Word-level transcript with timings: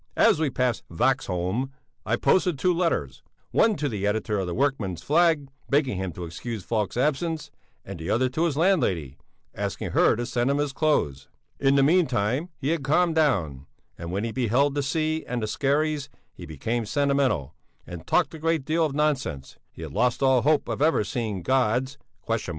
As 0.17 0.39
we 0.39 0.49
passed 0.49 0.81
Vaxholm, 0.89 1.69
I 2.07 2.15
posted 2.15 2.57
two 2.57 2.73
letters; 2.73 3.21
one 3.51 3.75
to 3.75 3.87
the 3.87 4.07
editor 4.07 4.39
of 4.39 4.47
the 4.47 4.55
Workman's 4.55 5.03
Flag, 5.03 5.47
begging 5.69 5.97
him 5.99 6.11
to 6.13 6.23
excuse 6.25 6.63
Falk's 6.63 6.97
absence, 6.97 7.51
and 7.85 7.99
the 7.99 8.09
other 8.09 8.27
to 8.27 8.45
his 8.45 8.57
landlady, 8.57 9.19
asking 9.53 9.91
her 9.91 10.15
to 10.15 10.25
send 10.25 10.49
him 10.49 10.57
his 10.57 10.73
clothes. 10.73 11.27
In 11.59 11.75
the 11.75 11.83
meantime 11.83 12.49
he 12.57 12.69
had 12.69 12.83
calmed 12.83 13.13
down, 13.13 13.67
and 13.95 14.11
when 14.11 14.23
he 14.23 14.31
beheld 14.31 14.73
the 14.73 14.81
sea 14.81 15.23
and 15.27 15.39
the 15.43 15.47
skerries, 15.47 16.09
he 16.33 16.47
became 16.47 16.87
sentimental 16.87 17.53
and 17.85 18.07
talked 18.07 18.33
a 18.33 18.39
great 18.39 18.65
deal 18.65 18.83
of 18.83 18.95
nonsense: 18.95 19.57
he 19.71 19.83
had 19.83 19.91
lost 19.93 20.23
all 20.23 20.41
hope 20.41 20.67
of 20.67 20.81
ever 20.81 21.03
seeing 21.03 21.43
God's 21.43 21.99